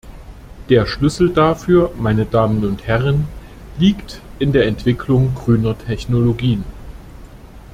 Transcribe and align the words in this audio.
Der 0.69 0.87
Schlüssel 0.87 1.29
dafür, 1.31 1.91
meine 1.95 2.25
Damen 2.25 2.65
und 2.65 2.87
Herren, 2.87 3.27
liegt 3.77 4.19
in 4.39 4.51
der 4.51 4.65
Entwicklung 4.65 5.35
grüner 5.35 5.77
Technologien. 5.77 6.63